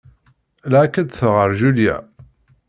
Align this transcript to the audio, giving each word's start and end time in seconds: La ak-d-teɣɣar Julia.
La 0.71 0.79
ak-d-teɣɣar 0.85 1.51
Julia. 1.59 1.97